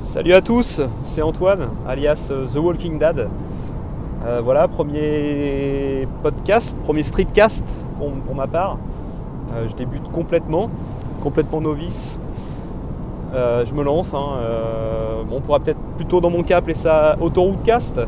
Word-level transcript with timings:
Salut 0.00 0.32
à 0.32 0.40
tous, 0.40 0.80
c'est 1.02 1.22
Antoine, 1.22 1.70
alias 1.86 2.28
euh, 2.30 2.46
The 2.46 2.58
Walking 2.58 3.00
Dad. 3.00 3.28
Euh, 4.24 4.40
voilà, 4.44 4.68
premier 4.68 6.06
podcast, 6.22 6.78
premier 6.84 7.02
streetcast 7.02 7.68
pour, 7.98 8.34
ma 8.34 8.46
part. 8.46 8.78
Euh, 9.52 9.66
je 9.68 9.74
débute 9.74 10.08
complètement, 10.12 10.68
complètement 11.20 11.60
novice. 11.60 12.20
Je 13.34 13.74
me 13.74 13.82
lance. 13.82 14.14
hein, 14.14 14.38
on 15.32 15.40
pourra 15.40 15.58
peut-être 15.58 15.80
plutôt 15.96 16.20
dans 16.20 16.30
mon 16.30 16.44
cas 16.44 16.58
appeler 16.58 16.74
ça 16.74 17.16
autoroute-cast, 17.20 18.00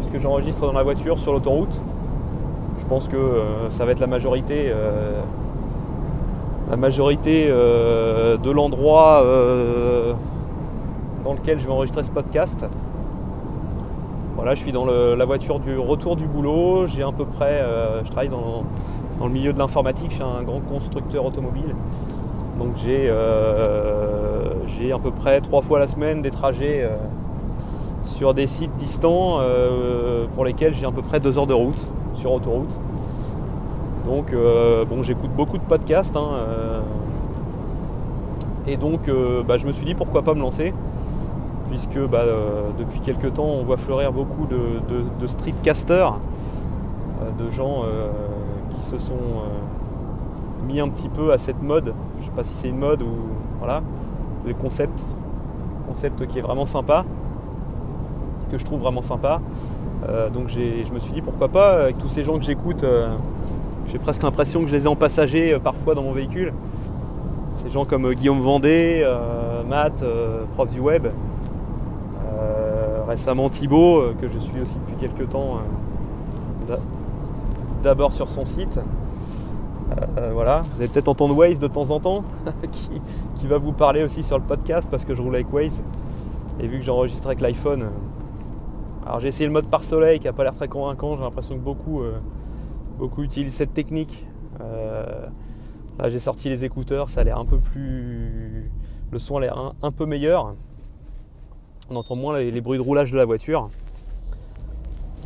puisque 0.00 0.22
j'enregistre 0.22 0.60
dans 0.60 0.72
la 0.72 0.82
voiture 0.82 1.18
sur 1.18 1.32
l'autoroute. 1.32 1.80
Je 2.78 2.84
pense 2.84 3.08
que 3.08 3.42
ça 3.70 3.86
va 3.86 3.92
être 3.92 4.00
la 4.00 4.06
majorité, 4.06 4.72
la 6.70 6.76
majorité 6.76 7.48
de 7.48 8.50
l'endroit 8.50 9.24
dans 11.24 11.34
lequel 11.34 11.58
je 11.58 11.66
vais 11.66 11.72
enregistrer 11.72 12.04
ce 12.04 12.10
podcast. 12.10 12.66
Voilà, 14.34 14.56
je 14.56 14.60
suis 14.60 14.72
dans 14.72 14.86
la 14.86 15.24
voiture 15.24 15.60
du 15.60 15.78
retour 15.78 16.16
du 16.16 16.26
boulot. 16.26 16.86
J'ai 16.86 17.02
à 17.02 17.12
peu 17.12 17.24
près, 17.24 17.60
euh, 17.60 18.02
je 18.02 18.10
travaille 18.10 18.28
dans, 18.28 18.64
le 19.22 19.30
milieu 19.30 19.52
de 19.52 19.58
l'informatique. 19.58 20.10
Je 20.10 20.16
suis 20.16 20.24
un 20.24 20.42
grand 20.42 20.60
constructeur 20.60 21.24
automobile. 21.24 21.74
Donc 22.58 22.70
j'ai 22.76 23.06
euh, 23.08 24.54
à 24.92 24.98
peu 24.98 25.10
près 25.10 25.40
trois 25.40 25.62
fois 25.62 25.78
la 25.78 25.86
semaine 25.86 26.22
des 26.22 26.30
trajets 26.30 26.80
euh, 26.82 26.96
sur 28.02 28.34
des 28.34 28.46
sites 28.46 28.74
distants 28.76 29.38
pour 30.34 30.44
lesquels 30.44 30.74
j'ai 30.74 30.86
à 30.86 30.90
peu 30.90 31.02
près 31.02 31.20
deux 31.20 31.38
heures 31.38 31.46
de 31.46 31.54
route 31.54 31.88
sur 32.14 32.32
autoroute. 32.32 32.76
Donc 34.04 34.34
bon, 34.88 35.04
j'écoute 35.04 35.30
beaucoup 35.36 35.58
de 35.58 35.62
podcasts. 35.62 36.16
hein, 36.16 36.82
et 38.66 38.76
donc 38.76 39.08
bah, 39.46 39.56
je 39.56 39.66
me 39.68 39.72
suis 39.72 39.86
dit 39.86 39.94
pourquoi 39.94 40.22
pas 40.22 40.34
me 40.34 40.40
lancer 40.40 40.74
puisque 41.72 41.98
bah, 42.06 42.18
euh, 42.20 42.68
depuis 42.78 43.00
quelques 43.00 43.32
temps 43.32 43.46
on 43.46 43.64
voit 43.64 43.78
fleurir 43.78 44.12
beaucoup 44.12 44.44
de, 44.46 44.56
de- 44.56 45.04
de 45.18 45.26
streetcasters, 45.26 46.18
euh, 47.22 47.42
de 47.42 47.50
gens 47.50 47.80
euh, 47.84 48.10
qui 48.76 48.82
se 48.84 48.98
sont 48.98 49.14
mis 50.68 50.80
un 50.80 50.88
petit 50.90 51.08
peu 51.08 51.32
à 51.32 51.38
cette 51.38 51.62
mode. 51.62 51.94
Je 52.20 52.26
sais 52.26 52.30
pas 52.36 52.44
si 52.44 52.52
c'est 52.54 52.68
une 52.68 52.76
mode 52.78 53.00
ou 53.00 53.08
voilà, 53.58 53.80
le 54.46 54.52
concept, 54.52 55.02
concept 55.88 56.26
qui 56.26 56.38
est 56.38 56.42
vraiment 56.42 56.66
sympa, 56.66 57.06
que 58.50 58.58
je 58.58 58.64
trouve 58.66 58.80
vraiment 58.80 59.02
sympa. 59.02 59.40
Donc 60.34 60.48
je 60.48 60.92
me 60.92 60.98
suis 60.98 61.12
dit 61.12 61.22
pourquoi 61.22 61.48
pas 61.48 61.82
avec 61.84 61.98
tous 61.98 62.08
ces 62.08 62.24
gens 62.24 62.36
que 62.36 62.44
j'écoute. 62.44 62.84
j'ai 63.86 63.98
presque 63.98 64.22
l'impression 64.24 64.60
que 64.60 64.66
je 64.66 64.72
les 64.74 64.84
ai 64.84 64.88
en 64.88 64.96
passager 64.96 65.56
parfois 65.62 65.94
dans 65.94 66.02
mon 66.02 66.12
véhicule. 66.12 66.52
Ces 67.56 67.70
gens 67.70 67.84
comme 67.84 68.12
Guillaume 68.12 68.40
Vendée, 68.40 69.04
Matt, 69.68 70.04
prof 70.54 70.68
du 70.72 70.80
web, 70.80 71.06
récemment 73.12 73.50
Thibaut, 73.50 73.98
euh, 73.98 74.14
que 74.18 74.28
je 74.28 74.38
suis 74.38 74.58
aussi 74.60 74.78
depuis 74.78 74.96
quelques 75.06 75.28
temps, 75.30 75.56
euh, 75.56 76.66
d'a- 76.66 76.82
d'abord 77.82 78.12
sur 78.12 78.28
son 78.28 78.46
site. 78.46 78.80
Euh, 80.16 80.30
voilà, 80.32 80.62
vous 80.62 80.80
allez 80.80 80.88
peut-être 80.88 81.08
entendre 81.08 81.36
Waze 81.36 81.58
de 81.58 81.66
temps 81.66 81.90
en 81.90 82.00
temps, 82.00 82.24
qui, 83.38 83.46
va 83.46 83.58
vous 83.58 83.72
parler 83.72 84.02
aussi 84.02 84.22
sur 84.22 84.38
le 84.38 84.44
podcast 84.44 84.88
parce 84.90 85.04
que 85.04 85.14
je 85.14 85.20
roule 85.20 85.34
avec 85.34 85.52
Waze. 85.52 85.82
Et 86.60 86.66
vu 86.66 86.78
que 86.78 86.84
j'enregistre 86.84 87.26
avec 87.26 87.40
l'iPhone, 87.40 87.90
alors 89.04 89.20
j'ai 89.20 89.28
essayé 89.28 89.46
le 89.46 89.52
mode 89.52 89.66
par 89.66 89.84
soleil 89.84 90.18
qui 90.20 90.26
n'a 90.26 90.32
pas 90.32 90.44
l'air 90.44 90.54
très 90.54 90.68
convaincant, 90.68 91.16
j'ai 91.16 91.22
l'impression 91.22 91.56
que 91.56 91.60
beaucoup, 91.60 92.02
beaucoup 92.98 93.22
utilisent 93.22 93.56
cette 93.56 93.74
technique. 93.74 94.26
Là 94.60 96.08
j'ai 96.08 96.20
sorti 96.20 96.48
les 96.48 96.64
écouteurs, 96.64 97.10
ça 97.10 97.22
a 97.22 97.24
l'air 97.24 97.38
un 97.38 97.44
peu 97.44 97.58
plus. 97.58 98.70
Le 99.10 99.18
son 99.18 99.38
a 99.38 99.40
l'air 99.40 99.74
un 99.82 99.90
peu 99.90 100.06
meilleur. 100.06 100.54
On 101.90 101.96
entend 101.96 102.16
moins 102.16 102.38
les, 102.38 102.60
bruits 102.60 102.78
de 102.78 102.82
roulage 102.82 103.12
de 103.12 103.16
la 103.16 103.24
voiture. 103.24 103.68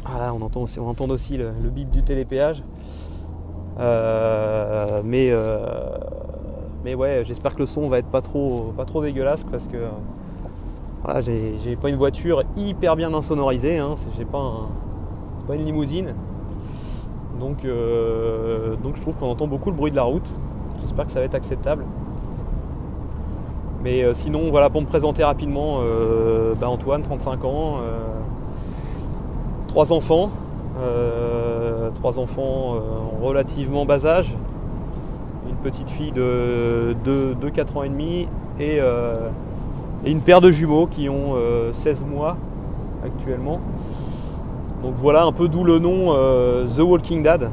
Ah 0.05 0.19
là, 0.19 0.35
on 0.35 0.43
entend 0.43 0.63
aussi, 0.63 1.37
le, 1.37 1.51
bip 1.71 1.91
du 1.91 2.03
télépéage. 2.03 2.63
Euh, 3.79 5.03
mais, 5.05 5.31
euh, 5.31 5.59
mais 6.85 6.95
ouais, 6.95 7.23
j'espère 7.25 7.55
que 7.55 7.61
le 7.61 7.67
son 7.67 7.89
va 7.89 7.99
être 7.99 8.09
pas 8.09 8.23
trop, 8.23 8.73
pas 8.77 8.85
trop 8.85 9.03
dégueulasse 9.03 9.45
parce 9.45 9.67
que 9.67 9.79
voilà, 11.05 11.21
j'ai 11.21 11.77
pas 11.81 11.89
une 11.89 11.97
voiture 11.97 12.43
hyper 12.57 12.97
bien 12.97 13.13
insonorisée. 13.13 13.79
Hein, 13.79 13.95
c'est- 13.97 14.25
pas, 14.25 15.55
une 15.55 15.65
limousine. 15.65 16.15
Euh, 17.65 18.77
donc 18.77 18.97
je 18.97 19.01
trouve 19.01 19.15
qu'on 19.15 19.31
entend 19.31 19.47
beaucoup 19.47 19.71
le 19.71 19.77
bruit 19.77 19.91
de 19.91 19.97
la 19.97 20.03
route. 20.03 20.29
J'espère 20.81 21.07
que 21.07 21.13
ça 21.13 21.21
va 21.21 21.27
être 21.27 21.35
acceptable. 21.35 21.85
Mais 23.83 24.03
euh, 24.03 24.15
sinon, 24.15 24.51
voilà, 24.51 24.71
pour 24.71 24.81
me 24.81 24.87
présenter 24.87 25.23
rapidement, 25.23 25.79
euh, 25.81 26.55
bah, 26.61 26.69
Antoine, 26.69 27.03
35 27.03 27.45
ans, 27.45 27.79
euh, 27.81 27.99
trois 29.69 29.93
enfants, 29.93 30.31
trois 31.95 32.19
enfants 32.19 32.75
en 32.77 33.25
relativement 33.25 33.85
bas 33.85 34.05
âge, 34.05 34.35
une 35.49 35.57
petite 35.57 35.89
fille 35.89 36.13
de, 36.13 36.95
de, 37.05 37.35
de 37.35 37.49
4 37.49 37.77
ans 37.79 37.83
et 37.83 37.89
demi 37.89 38.29
et, 38.61 38.81
une 40.05 40.21
paire 40.21 40.41
de 40.41 40.51
jumeaux 40.51 40.87
qui 40.87 41.09
ont 41.09 41.35
euh, 41.37 41.73
16 41.73 42.05
mois 42.05 42.37
actuellement. 43.05 43.61
Donc 44.83 44.95
voilà 44.97 45.25
un 45.25 45.33
peu 45.33 45.49
d'où 45.49 45.65
le 45.65 45.79
nom 45.79 46.13
The 46.67 46.81
Walking 46.81 47.23
Dad. 47.23 47.51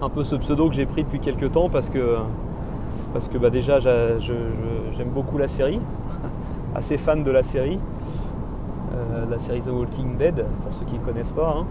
Un 0.00 0.08
peu 0.08 0.22
ce 0.22 0.36
pseudo 0.36 0.68
que 0.68 0.74
j'ai 0.74 0.86
pris 0.86 1.02
depuis 1.02 1.20
quelques 1.20 1.52
temps 1.52 1.68
parce 1.68 1.88
que 1.88 2.16
parce 3.12 3.28
que 3.28 3.38
bah, 3.38 3.50
déjà 3.50 3.78
j'aime 3.80 5.08
beaucoup 5.14 5.38
la 5.38 5.48
série, 5.48 5.80
assez 6.74 6.98
fan 6.98 7.22
de 7.22 7.30
la 7.30 7.42
série, 7.42 7.78
euh, 8.94 9.24
la 9.30 9.38
série 9.38 9.60
The 9.60 9.70
Walking 9.70 10.16
Dead, 10.16 10.44
pour 10.62 10.74
ceux 10.74 10.84
qui 10.84 10.94
ne 10.98 11.04
connaissent 11.04 11.32
pas. 11.32 11.56
hein. 11.60 11.66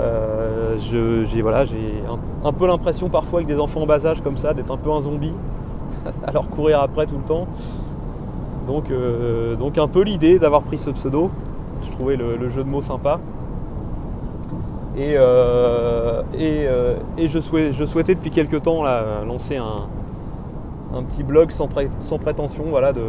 Euh, 0.00 0.74
je- 0.80 1.24
j'ai 1.26 1.42
voilà, 1.42 1.60
un, 1.62 2.48
un 2.48 2.52
peu 2.52 2.66
l'impression 2.66 3.08
parfois 3.08 3.40
avec 3.40 3.46
des 3.46 3.60
enfants 3.60 3.82
en 3.82 3.86
bas 3.86 4.04
âge 4.06 4.22
comme 4.22 4.36
ça 4.36 4.52
d'être 4.54 4.70
un 4.72 4.76
peu 4.76 4.90
un 4.90 5.02
zombie, 5.02 5.32
à 6.26 6.32
leur 6.32 6.48
courir 6.48 6.80
après 6.80 7.06
tout 7.06 7.16
le 7.18 7.24
temps. 7.24 7.46
Donc, 8.66 8.90
euh, 8.90 9.54
donc 9.56 9.78
un 9.78 9.86
peu 9.88 10.02
l'idée 10.02 10.38
d'avoir 10.38 10.62
pris 10.62 10.78
ce 10.78 10.90
pseudo, 10.90 11.30
je 11.84 11.90
trouvais 11.90 12.16
le, 12.16 12.36
le 12.36 12.50
jeu 12.50 12.64
de 12.64 12.68
mots 12.70 12.82
sympa. 12.82 13.20
Et, 14.96 15.14
euh, 15.18 16.22
et, 16.34 16.64
euh, 16.66 16.96
et 17.18 17.28
je, 17.28 17.38
souhait- 17.38 17.72
je 17.72 17.84
souhaitais 17.84 18.14
depuis 18.14 18.30
quelques 18.30 18.62
temps 18.62 18.82
là, 18.82 19.22
lancer 19.26 19.56
un, 19.58 19.86
un 20.96 21.02
petit 21.02 21.22
blog 21.22 21.50
sans, 21.50 21.68
sans 22.00 22.18
prétention 22.18 22.64
voilà, 22.68 22.92
de, 22.92 23.04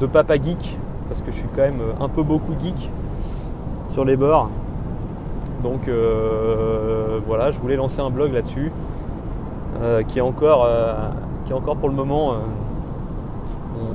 de 0.00 0.06
papa 0.06 0.36
geek, 0.36 0.78
parce 1.08 1.20
que 1.20 1.30
je 1.30 1.36
suis 1.36 1.48
quand 1.54 1.62
même 1.62 1.80
un 2.00 2.08
peu 2.08 2.22
beaucoup 2.22 2.52
geek 2.62 2.90
sur 3.88 4.04
les 4.04 4.16
bords. 4.16 4.50
Donc 5.62 5.88
euh, 5.88 7.20
voilà, 7.26 7.50
je 7.50 7.58
voulais 7.58 7.76
lancer 7.76 8.00
un 8.00 8.10
blog 8.10 8.32
là-dessus, 8.32 8.70
euh, 9.80 10.02
qui, 10.02 10.18
est 10.18 10.22
encore, 10.22 10.64
euh, 10.66 10.94
qui 11.46 11.52
est 11.52 11.54
encore 11.54 11.76
pour 11.76 11.88
le 11.88 11.94
moment, 11.94 12.34
euh, 12.34 12.36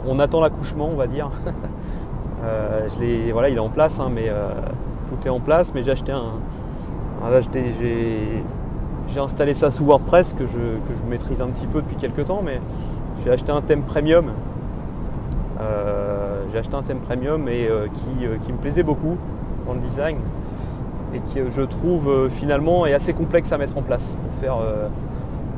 on, 0.08 0.20
attend 0.20 0.42
l'accouchement 0.42 0.90
on 0.92 0.96
va 0.96 1.08
dire. 1.08 1.30
Euh, 2.42 2.88
je 2.98 3.34
voilà, 3.34 3.50
il 3.50 3.58
est 3.58 3.60
en 3.60 3.68
place, 3.68 4.00
hein, 4.00 4.10
mais 4.10 4.30
euh, 4.30 4.50
tout 5.10 5.28
est 5.28 5.30
en 5.30 5.42
place, 5.42 5.74
mais 5.76 5.84
j'ai 5.84 5.92
acheté 5.92 6.14
un... 6.14 6.32
voilà, 7.20 7.42
j'ai- 7.42 8.44
j'ai 9.20 9.26
installé 9.26 9.54
ça 9.54 9.70
sous 9.70 9.84
WordPress 9.84 10.32
que 10.32 10.46
je, 10.46 10.54
que 10.54 10.96
je 10.98 11.10
maîtrise 11.10 11.42
un 11.42 11.48
petit 11.48 11.68
peu 11.68 11.82
depuis 11.82 11.98
quelques 11.98 12.24
temps, 12.24 12.42
mais 12.42 12.62
j'ai 13.22 13.30
acheté 13.30 13.52
un 13.52 13.62
thème 13.62 13.82
premium. 13.82 14.28
Euh, 15.60 16.46
j'ai 16.50 16.60
acheté 16.60 16.74
un 16.76 16.84
thème 16.84 17.00
premium 17.00 17.50
et 17.50 17.68
euh, 17.68 17.88
qui, 17.88 18.26
euh, 18.26 18.38
qui 18.38 18.54
me 18.54 18.58
plaisait 18.58 18.84
beaucoup 18.84 19.18
dans 19.68 19.74
le 19.74 19.82
design 19.82 20.20
et 21.14 21.20
qui 21.20 21.40
je 21.50 21.62
trouve 21.64 22.30
finalement 22.30 22.86
est 22.86 22.94
assez 22.94 23.12
complexe 23.12 23.52
à 23.52 23.58
mettre 23.58 23.78
en 23.78 23.82
place. 23.82 24.16
Pour 24.22 24.32
faire, 24.40 24.58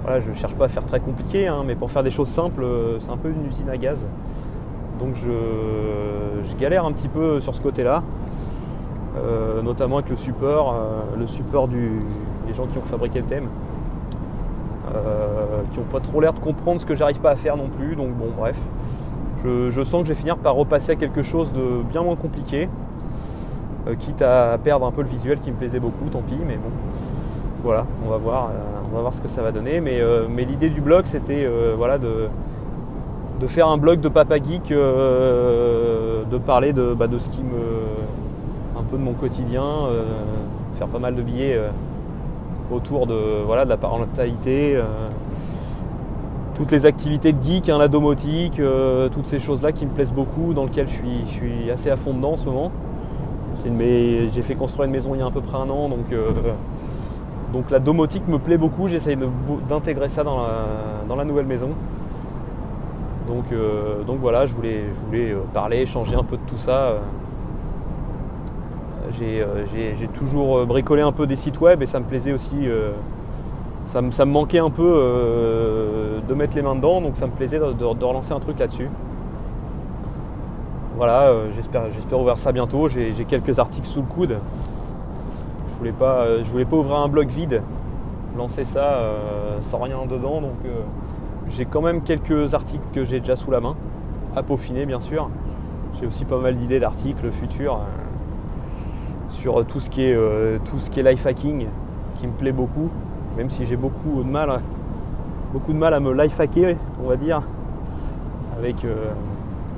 voilà, 0.01 0.21
je 0.21 0.31
ne 0.31 0.35
cherche 0.35 0.55
pas 0.55 0.65
à 0.65 0.69
faire 0.69 0.85
très 0.85 0.99
compliqué, 0.99 1.47
hein, 1.47 1.63
mais 1.63 1.75
pour 1.75 1.91
faire 1.91 2.01
des 2.01 2.09
choses 2.09 2.29
simples, 2.29 2.65
c'est 2.99 3.11
un 3.11 3.17
peu 3.17 3.29
une 3.29 3.45
usine 3.45 3.69
à 3.69 3.77
gaz. 3.77 4.07
Donc 4.99 5.13
je, 5.13 5.29
je 6.49 6.55
galère 6.55 6.85
un 6.85 6.93
petit 6.93 7.09
peu 7.09 7.41
sur 7.41 7.53
ce 7.53 7.59
côté-là. 7.59 8.01
Euh, 9.17 9.61
notamment 9.61 9.97
avec 9.97 10.09
le 10.09 10.15
support, 10.15 10.73
euh, 10.73 11.19
le 11.19 11.27
support 11.27 11.67
des 11.67 12.53
gens 12.53 12.65
qui 12.67 12.77
ont 12.77 12.83
fabriqué 12.83 13.19
le 13.19 13.25
thème, 13.25 13.49
euh, 14.95 15.63
qui 15.73 15.79
n'ont 15.79 15.85
pas 15.85 15.99
trop 15.99 16.21
l'air 16.21 16.31
de 16.31 16.39
comprendre 16.39 16.79
ce 16.79 16.85
que 16.85 16.95
j'arrive 16.95 17.19
pas 17.19 17.31
à 17.31 17.35
faire 17.35 17.57
non 17.57 17.67
plus. 17.67 17.97
Donc 17.97 18.11
bon, 18.11 18.29
bref, 18.37 18.55
je, 19.43 19.83
sens 19.83 20.03
que 20.03 20.07
je 20.07 20.13
vais 20.13 20.19
finir 20.19 20.37
par 20.37 20.55
repasser 20.55 20.93
à 20.93 20.95
quelque 20.95 21.23
chose 21.23 21.51
de 21.51 21.83
bien 21.89 22.03
moins 22.03 22.15
compliqué, 22.15 22.69
quitte 23.99 24.21
à 24.21 24.57
perdre 24.63 24.85
un 24.85 24.91
peu 24.91 25.01
le 25.01 25.09
visuel 25.09 25.39
qui 25.39 25.51
me 25.51 25.57
plaisait 25.57 25.79
beaucoup, 25.79 26.07
tant 26.09 26.21
pis, 26.21 26.37
mais 26.47 26.55
bon, 26.55 26.69
voilà, 27.63 27.85
on 28.05 28.09
va 28.09 28.17
voir, 28.17 28.49
on 28.89 28.95
va 28.95 29.01
voir 29.01 29.13
ce 29.13 29.19
que 29.19 29.27
ça 29.27 29.41
va 29.41 29.51
donner. 29.51 29.81
Mais, 29.81 29.99
l'idée 30.45 30.69
du 30.69 30.79
blog, 30.79 31.03
c'était 31.05 31.49
voilà 31.75 31.97
de 31.97 32.29
faire 33.47 33.67
un 33.67 33.77
blog 33.77 33.99
de 33.99 34.07
Papa 34.07 34.37
Geek, 34.37 34.69
de 34.69 36.37
parler 36.37 36.71
bah, 36.71 37.07
de 37.07 37.19
ce 37.19 37.27
qui 37.27 37.41
me. 37.41 38.20
De 38.97 39.03
mon 39.03 39.13
quotidien, 39.13 39.63
euh, 39.63 40.03
faire 40.77 40.87
pas 40.87 40.99
mal 40.99 41.15
de 41.15 41.21
billets 41.21 41.55
euh, 41.55 41.69
autour 42.71 43.07
de, 43.07 43.43
voilà, 43.45 43.65
de 43.65 43.69
la 43.69 43.77
parentalité, 43.77 44.75
euh, 44.75 44.83
toutes 46.55 46.71
les 46.71 46.85
activités 46.85 47.33
de 47.33 47.41
geek, 47.41 47.69
hein, 47.69 47.77
la 47.77 47.87
domotique, 47.87 48.61
toutes 49.11 49.25
ces 49.25 49.39
choses-là 49.39 49.71
qui 49.71 49.85
me 49.85 49.91
plaisent 49.91 50.13
beaucoup, 50.13 50.53
dans 50.53 50.65
lesquelles 50.65 50.87
je 50.87 51.27
suis, 51.27 51.71
assez 51.71 51.89
à 51.89 51.95
fond 51.95 52.13
dedans 52.13 52.33
en 52.33 52.37
ce 52.37 52.45
moment. 52.45 52.71
J'ai 53.65 54.41
fait 54.41 54.55
construire 54.55 54.85
une 54.85 54.91
maison 54.91 55.15
il 55.15 55.19
y 55.19 55.21
a 55.21 55.25
à 55.25 55.31
peu 55.31 55.41
près 55.41 55.57
un 55.57 55.69
an, 55.69 55.89
donc, 55.89 56.05
donc 57.51 57.71
la 57.71 57.79
domotique 57.79 58.27
me 58.27 58.37
plaît 58.37 58.57
beaucoup. 58.57 58.89
J'essaye 58.89 59.17
d'intégrer 59.69 60.09
ça 60.09 60.23
dans 60.23 61.15
la, 61.15 61.25
nouvelle 61.25 61.47
maison. 61.47 61.69
Donc, 63.27 63.45
voilà, 64.19 64.45
je 64.45 64.53
voulais, 64.53 64.83
je 64.93 65.05
voulais 65.07 65.35
parler, 65.53 65.85
changer 65.87 66.15
un 66.15 66.23
peu 66.23 66.37
de 66.37 66.43
tout 66.47 66.59
ça. 66.59 66.97
J'ai 69.19 70.07
toujours 70.13 70.65
bricolé 70.65 71.01
un 71.01 71.11
peu 71.11 71.27
des 71.27 71.35
sites 71.35 71.59
web 71.61 71.81
et 71.81 71.87
ça 71.87 71.99
me 71.99 72.05
plaisait 72.05 72.33
aussi 72.33 72.67
ça 73.91 74.01
me, 74.01 74.31
manquait 74.31 74.59
un 74.59 74.69
peu 74.69 74.89
euh, 74.95 76.19
de 76.27 76.33
mettre 76.33 76.55
les 76.55 76.61
mains 76.61 76.75
dedans, 76.75 77.01
donc 77.01 77.17
ça 77.17 77.27
me 77.27 77.31
plaisait 77.31 77.59
de, 77.59 77.83
relancer 77.83 78.31
un 78.31 78.39
truc 78.39 78.57
là-dessus. 78.57 78.89
Voilà, 80.95 81.23
euh, 81.23 81.51
j'espère, 81.53 81.83
ouvrir 82.13 82.39
ça 82.39 82.51
bientôt. 82.53 82.87
J'ai, 82.87 83.13
quelques 83.27 83.59
articles 83.59 83.87
sous 83.87 83.99
le 83.99 84.05
coude. 84.05 84.37
Je 85.71 85.77
voulais 85.77 85.91
pas, 85.91 86.21
euh, 86.21 86.43
voulais 86.45 86.65
pas 86.65 86.77
ouvrir 86.77 86.97
un 86.97 87.09
blog 87.09 87.27
vide, 87.29 87.61
lancer 88.37 88.63
ça 88.63 88.99
sans 89.59 89.79
rien 89.79 90.05
dedans, 90.09 90.39
donc 90.41 90.55
j'ai 91.49 91.65
quand 91.65 91.81
même 91.81 92.01
quelques 92.01 92.53
articles 92.53 92.85
que 92.93 93.03
j'ai 93.03 93.19
déjà 93.19 93.35
sous 93.35 93.51
la 93.51 93.59
main, 93.59 93.75
à 94.35 94.43
peaufiner 94.43 94.85
bien 94.85 95.01
sûr. 95.01 95.29
J'ai 95.99 96.07
aussi 96.07 96.23
pas 96.23 96.37
mal 96.37 96.55
d'idées 96.55 96.79
d'articles 96.79 97.29
futurs 97.29 97.81
sur 99.41 99.65
tout 99.65 99.79
ce 99.79 99.89
qui 99.89 100.03
est 100.03 100.17
tout 100.65 100.79
ce 100.79 100.89
qui 100.89 100.99
est 100.99 101.03
life 101.03 101.25
hacking 101.25 101.67
qui 102.19 102.27
me 102.27 102.33
plaît 102.33 102.51
beaucoup 102.51 102.89
même 103.37 103.49
si 103.49 103.65
j'ai 103.65 103.77
beaucoup 103.77 104.23
de 104.23 104.29
mal, 104.29 104.59
beaucoup 105.53 105.73
de 105.73 105.77
mal 105.77 105.93
à 105.93 105.99
me 105.99 106.13
life 106.13 106.39
hacker, 106.39 106.75
on 107.03 107.07
va 107.07 107.15
dire, 107.15 107.41
avec, 108.57 108.83
euh, 108.83 109.11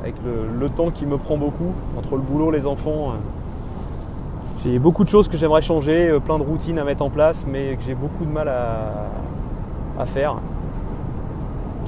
avec 0.02 0.16
le, 0.26 0.70
temps 0.70 0.90
qui 0.90 1.06
me 1.06 1.18
prend 1.18 1.38
beaucoup 1.38 1.74
entre 1.98 2.16
le 2.16 2.22
boulot, 2.22 2.52
les 2.52 2.66
enfants. 2.66 3.12
Euh. 3.12 4.64
j'ai 4.64 4.80
beaucoup 4.80 5.04
de 5.04 5.10
choses 5.10 5.28
que 5.28 5.38
j'aimerais 5.38 5.62
changer, 5.62 6.10
euh, 6.10 6.20
plein 6.20 6.40
de 6.40 6.44
routines 6.44 6.80
à 6.80 6.84
mettre 6.84 7.04
en 7.04 7.10
place, 7.10 7.46
mais 7.48 7.76
que 7.76 7.84
j'ai 7.84 7.96
beaucoup 7.96 8.26
de 8.26 8.32
mal 8.32 8.48
à, 8.48 10.06
faire. 10.08 10.36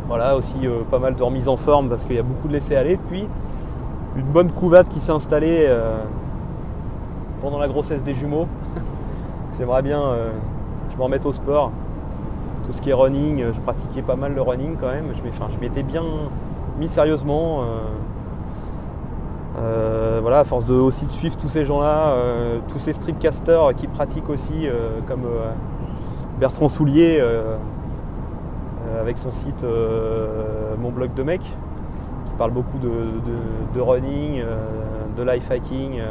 Voilà, 0.05 0.37
aussi 0.37 0.53
pas 0.91 0.99
mal 0.99 1.15
de 1.15 1.23
remise 1.23 1.49
en 1.49 1.57
forme 1.57 1.89
parce 1.89 2.05
qu'il 2.05 2.15
y 2.15 2.19
a 2.19 2.23
beaucoup 2.23 2.47
de 2.47 2.53
laisser 2.53 2.75
aller 2.75 2.95
depuis. 2.95 3.27
Une 4.15 4.31
bonne 4.31 4.49
couvade 4.49 4.87
qui 4.87 4.99
s'est 4.99 5.11
installée 5.11 5.67
pendant 7.45 7.59
la 7.59 7.67
grossesse 7.67 8.03
des 8.03 8.15
jumeaux. 8.15 8.47
J'aimerais 9.57 9.83
bien 9.83 10.01
je 10.95 10.97
me 10.97 11.03
remette 11.03 11.25
au 11.25 11.33
sport. 11.33 11.71
Tout 12.65 12.73
ce 12.73 12.81
qui 12.81 12.89
est 12.89 12.93
running, 12.93 13.45
je 13.53 13.59
pratiquais 13.59 14.01
pas 14.01 14.15
mal 14.15 14.33
le 14.33 14.41
running 14.41 14.77
quand 14.79 14.87
même. 14.87 15.07
Je 15.13 15.59
m'étais 15.59 15.83
bien 15.83 16.03
mis 16.79 16.87
sérieusement. 16.87 17.61
Euh, 17.61 17.65
euh, 19.59 20.19
voilà, 20.21 20.39
à 20.39 20.43
force 20.45 20.65
de 20.65 20.73
aussi 20.73 21.05
de 21.05 21.11
suivre 21.11 21.37
tous 21.37 21.49
ces 21.49 21.65
gens-là, 21.65 22.07
euh, 22.07 22.59
tous 22.69 22.79
ces 22.79 22.93
streetcasters 22.93 23.75
qui 23.75 23.87
pratiquent 23.87 24.29
aussi, 24.29 24.67
comme 25.07 25.23
Bertrand 26.39 26.69
Soulier 26.69 27.21
avec 28.99 29.17
son 29.17 29.31
site 29.31 29.65
Mon 30.81 30.91
blog 30.91 31.13
de 31.13 31.23
mec, 31.23 31.41
qui 31.41 32.33
parle 32.37 32.51
beaucoup 32.51 32.77
de, 32.79 33.79
running, 33.79 34.43
de 35.17 35.23
life 35.23 35.51
hacking, 35.51 36.01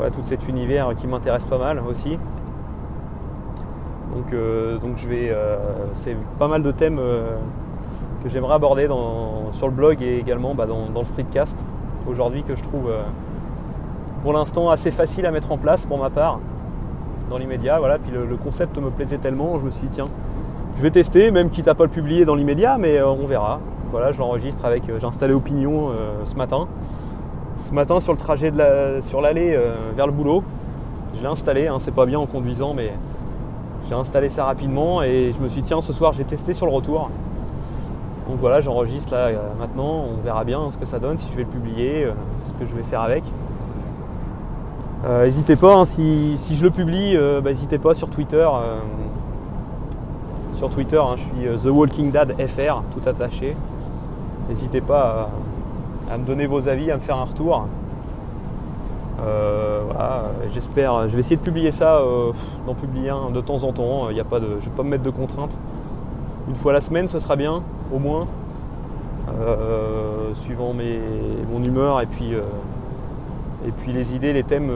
voilà 0.00 0.16
tout 0.16 0.24
cet 0.24 0.48
univers 0.48 0.96
qui 0.96 1.06
m'intéresse 1.06 1.44
pas 1.44 1.58
mal 1.58 1.78
aussi. 1.86 2.16
Donc, 4.14 4.32
euh, 4.32 4.78
donc 4.78 4.96
je 4.96 5.06
vais. 5.06 5.28
Euh, 5.28 5.58
c'est 5.96 6.16
pas 6.38 6.48
mal 6.48 6.62
de 6.62 6.72
thèmes 6.72 6.98
euh, 6.98 7.36
que 8.24 8.30
j'aimerais 8.30 8.54
aborder 8.54 8.88
sur 9.52 9.68
le 9.68 9.74
blog 9.74 10.00
et 10.00 10.16
également 10.16 10.54
bah, 10.54 10.64
dans, 10.64 10.88
le 10.98 11.04
streetcast 11.04 11.62
aujourd'hui 12.08 12.44
que 12.44 12.56
je 12.56 12.62
trouve 12.62 12.90
pour 14.22 14.32
l'instant 14.32 14.70
assez 14.70 14.90
facile 14.90 15.26
à 15.26 15.30
mettre 15.30 15.52
en 15.52 15.58
place 15.58 15.84
pour 15.84 15.98
ma 15.98 16.08
part 16.08 16.40
dans 17.28 17.36
l'immédiat. 17.36 17.78
Voilà, 17.78 17.98
puis 17.98 18.10
le, 18.10 18.36
concept 18.38 18.78
me 18.78 18.88
plaisait 18.88 19.18
tellement, 19.18 19.58
je 19.58 19.66
me 19.66 19.70
suis 19.70 19.86
dit 19.86 19.96
tiens, 19.96 20.08
je 20.78 20.82
vais 20.82 20.90
tester, 20.90 21.30
même 21.30 21.50
quitte 21.50 21.68
à 21.68 21.74
pas 21.74 21.84
le 21.84 21.90
publier 21.90 22.24
dans 22.24 22.36
l'immédiat, 22.36 22.78
mais 22.78 23.02
on 23.02 23.26
verra. 23.26 23.60
Voilà, 23.90 24.12
je 24.12 24.18
l'enregistre 24.18 24.64
avec. 24.64 24.84
j'ai 24.86 25.06
installé 25.06 25.34
Opinion 25.34 25.90
ce 26.24 26.36
matin. 26.36 26.68
Ce 27.60 27.72
matin 27.72 28.00
sur 28.00 28.12
le 28.12 28.18
trajet 28.18 28.50
sur 29.02 29.20
l'allée 29.20 29.56
vers 29.96 30.06
le 30.06 30.12
boulot. 30.12 30.42
Je 31.14 31.20
l'ai 31.20 31.26
installé, 31.26 31.66
hein, 31.66 31.76
c'est 31.78 31.94
pas 31.94 32.06
bien 32.06 32.18
en 32.18 32.26
conduisant, 32.26 32.72
mais 32.74 32.92
j'ai 33.88 33.94
installé 33.94 34.28
ça 34.28 34.44
rapidement 34.44 35.02
et 35.02 35.34
je 35.36 35.42
me 35.42 35.48
suis 35.48 35.62
dit 35.62 35.66
tiens 35.66 35.80
ce 35.80 35.92
soir 35.92 36.12
j'ai 36.12 36.24
testé 36.24 36.52
sur 36.52 36.64
le 36.64 36.72
retour. 36.72 37.10
Donc 38.28 38.38
voilà 38.38 38.60
j'enregistre 38.60 39.12
là 39.12 39.26
euh, 39.26 39.38
maintenant, 39.58 40.04
on 40.12 40.22
verra 40.22 40.44
bien 40.44 40.70
ce 40.70 40.76
que 40.76 40.86
ça 40.86 41.00
donne, 41.00 41.18
si 41.18 41.26
je 41.32 41.36
vais 41.36 41.42
le 41.42 41.48
publier, 41.48 42.04
euh, 42.04 42.12
ce 42.46 42.52
que 42.64 42.70
je 42.70 42.76
vais 42.76 42.84
faire 42.84 43.00
avec. 43.00 43.24
Euh, 45.04 45.24
n'hésitez 45.24 45.56
pas, 45.56 45.74
hein, 45.74 45.84
si, 45.86 46.38
je 46.56 46.62
le 46.62 46.70
publie, 46.70 47.16
bah, 47.16 47.50
n'hésitez 47.50 47.78
pas 47.78 47.94
sur 47.94 48.08
Twitter. 48.08 48.48
sur 50.54 50.70
Twitter, 50.70 50.98
hein, 50.98 51.16
je 51.16 51.22
suis 51.22 51.58
The 51.62 51.70
Walking 51.70 52.12
Dad 52.12 52.36
FR, 52.38 52.82
tout 52.92 53.08
attaché. 53.08 53.56
N'hésitez 54.48 54.80
pas 54.80 55.00
à, 55.02 55.28
me 56.16 56.24
donner 56.24 56.46
vos 56.46 56.68
avis, 56.68 56.90
à 56.90 56.96
me 56.96 57.00
faire 57.00 57.16
un 57.16 57.24
retour. 57.24 57.66
Euh, 59.22 59.82
voilà, 59.84 60.30
j'espère, 60.52 61.08
je 61.08 61.14
vais 61.14 61.20
essayer 61.20 61.36
de 61.36 61.42
publier 61.42 61.72
ça, 61.72 61.96
euh, 61.96 62.32
d'en 62.66 62.74
publier 62.74 63.10
un 63.10 63.30
de 63.30 63.40
temps 63.40 63.62
en 63.64 63.72
temps. 63.72 64.08
Il 64.10 64.16
y 64.16 64.20
a 64.20 64.24
pas 64.24 64.40
de, 64.40 64.58
je 64.60 64.64
vais 64.64 64.76
pas 64.76 64.82
me 64.82 64.88
mettre 64.88 65.02
de 65.02 65.10
contraintes. 65.10 65.56
Une 66.48 66.56
fois 66.56 66.72
la 66.72 66.80
semaine, 66.80 67.06
ce 67.06 67.18
sera 67.18 67.36
bien, 67.36 67.62
au 67.92 67.98
moins, 67.98 68.26
euh, 69.28 70.34
suivant 70.34 70.72
mes, 70.72 71.00
mon 71.52 71.62
humeur 71.62 72.00
et 72.00 72.06
puis, 72.06 72.32
et 73.66 73.72
puis 73.72 73.92
les 73.92 74.14
idées, 74.14 74.32
les 74.32 74.42
thèmes 74.42 74.72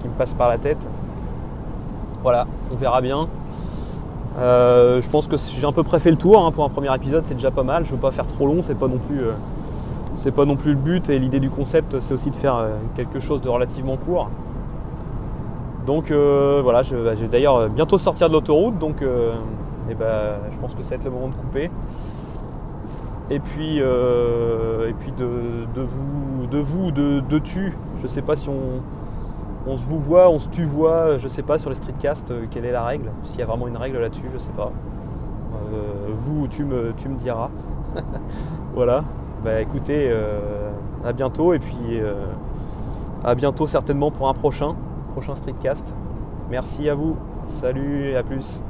qui 0.00 0.08
me 0.08 0.14
passent 0.14 0.34
par 0.34 0.48
la 0.48 0.58
tête. 0.58 0.86
Voilà, 2.22 2.46
on 2.72 2.76
verra 2.76 3.00
bien. 3.00 3.26
je 4.38 5.08
pense 5.10 5.26
que 5.26 5.36
j'ai 5.36 5.66
à 5.66 5.72
peu 5.72 5.82
près 5.82 5.98
fait 5.98 6.10
le 6.10 6.16
tour 6.16 6.44
hein, 6.44 6.52
pour 6.52 6.64
un 6.64 6.68
premier 6.68 6.94
épisode, 6.94 7.24
c'est 7.26 7.34
déjà 7.34 7.50
pas 7.50 7.64
mal. 7.64 7.84
Je 7.84 7.90
veux 7.90 8.00
pas 8.00 8.12
faire 8.12 8.26
trop 8.26 8.46
long, 8.46 8.62
c'est 8.64 8.78
pas 8.78 8.88
non 8.88 8.98
plus 8.98 9.24
c'est 10.20 10.32
pas 10.32 10.44
non 10.44 10.56
plus 10.56 10.72
le 10.72 10.78
but 10.78 11.08
et 11.08 11.18
l'idée 11.18 11.40
du 11.40 11.48
concept 11.48 11.98
c'est 12.00 12.12
aussi 12.12 12.30
de 12.30 12.36
faire 12.36 12.56
euh, 12.56 12.76
quelque 12.94 13.20
chose 13.20 13.40
de 13.40 13.48
relativement 13.48 13.96
court. 13.96 14.28
Donc 15.86 16.10
euh, 16.10 16.60
voilà, 16.62 16.82
je, 16.82 16.94
vais 16.94 17.28
d'ailleurs 17.28 17.70
bientôt 17.70 17.96
sortir 17.96 18.28
de 18.28 18.34
l'autoroute, 18.34 18.78
donc 18.78 19.00
euh, 19.00 19.32
eh 19.88 19.94
ben, 19.94 20.36
je 20.52 20.58
pense 20.58 20.74
que 20.74 20.82
ça 20.82 20.90
va 20.90 20.96
être 20.96 21.04
le 21.04 21.10
moment 21.10 21.28
de 21.28 21.34
couper. 21.34 21.70
Et 23.30 23.38
puis, 23.38 23.78
et 23.78 24.92
puis 24.98 25.12
de, 25.16 25.80
vous, 25.80 26.46
de 26.48 26.58
vous, 26.58 26.90
de, 26.90 27.20
de 27.20 27.38
tu, 27.38 27.72
je 28.02 28.08
sais 28.08 28.22
pas 28.22 28.34
si 28.34 28.48
on, 28.48 28.82
on 29.70 29.76
se 29.76 29.84
vous 29.84 30.00
voit, 30.00 30.28
on 30.28 30.40
se 30.40 30.50
tu 30.50 30.64
voit, 30.64 31.16
je 31.16 31.28
sais 31.28 31.42
pas 31.42 31.56
sur 31.58 31.70
les 31.70 31.76
streetcasts 31.76 32.32
quelle 32.50 32.64
est 32.64 32.72
la 32.72 32.82
règle, 32.82 33.10
s'il 33.22 33.38
y 33.38 33.42
a 33.42 33.46
vraiment 33.46 33.68
une 33.68 33.76
règle 33.76 33.98
là-dessus, 33.98 34.26
je 34.32 34.38
sais 34.38 34.50
pas. 34.50 34.72
vous, 36.12 36.48
tu 36.48 36.64
me, 36.64 36.92
tu 36.98 37.08
me 37.08 37.16
diras. 37.18 37.50
voilà. 38.74 39.04
Bah 39.42 39.58
écoutez, 39.62 40.10
euh, 40.10 40.70
à 41.02 41.14
bientôt 41.14 41.54
et 41.54 41.58
puis 41.58 41.74
euh, 41.92 42.26
à 43.24 43.34
bientôt 43.34 43.66
certainement 43.66 44.10
pour 44.10 44.28
un 44.28 44.34
prochain, 44.34 44.74
prochain 45.12 45.34
streetcast. 45.34 45.94
Merci 46.50 46.90
à 46.90 46.94
vous, 46.94 47.16
salut 47.48 48.10
et 48.10 48.16
à 48.16 48.22
plus. 48.22 48.60